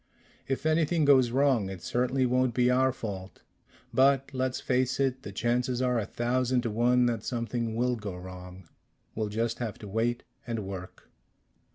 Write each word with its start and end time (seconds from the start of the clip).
"If 0.47 0.65
anything 0.65 1.05
goes 1.05 1.29
wrong, 1.29 1.69
it 1.69 1.83
certainly 1.83 2.25
won't 2.25 2.55
be 2.55 2.71
our 2.71 2.91
fault. 2.91 3.43
But 3.93 4.31
let's 4.33 4.59
face 4.59 4.99
it 4.99 5.21
the 5.21 5.31
chances 5.31 5.79
are 5.79 5.99
a 5.99 6.07
thousand 6.07 6.61
to 6.61 6.71
one 6.71 7.05
that 7.05 7.23
something 7.23 7.75
will 7.75 7.95
go 7.95 8.15
wrong. 8.17 8.67
We'll 9.13 9.29
just 9.29 9.59
have 9.59 9.77
to 9.77 9.87
wait. 9.87 10.23
And 10.47 10.65
work." 10.65 11.07